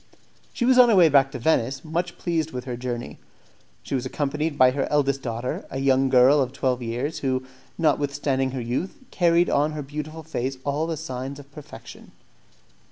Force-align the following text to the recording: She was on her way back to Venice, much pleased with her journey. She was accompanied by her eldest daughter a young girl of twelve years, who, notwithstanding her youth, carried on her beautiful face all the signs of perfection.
She 0.51 0.65
was 0.65 0.79
on 0.79 0.89
her 0.89 0.95
way 0.95 1.09
back 1.09 1.31
to 1.31 1.37
Venice, 1.37 1.85
much 1.85 2.17
pleased 2.17 2.49
with 2.49 2.65
her 2.65 2.75
journey. 2.75 3.19
She 3.83 3.93
was 3.93 4.03
accompanied 4.03 4.57
by 4.57 4.71
her 4.71 4.87
eldest 4.89 5.21
daughter 5.21 5.63
a 5.69 5.77
young 5.79 6.09
girl 6.09 6.41
of 6.41 6.51
twelve 6.51 6.81
years, 6.81 7.19
who, 7.19 7.45
notwithstanding 7.77 8.49
her 8.49 8.61
youth, 8.61 8.97
carried 9.11 9.47
on 9.47 9.73
her 9.73 9.83
beautiful 9.83 10.23
face 10.23 10.57
all 10.63 10.87
the 10.87 10.97
signs 10.97 11.37
of 11.37 11.51
perfection. 11.51 12.13